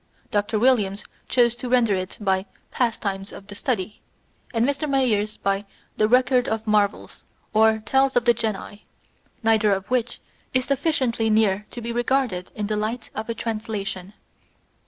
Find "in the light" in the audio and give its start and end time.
12.55-13.11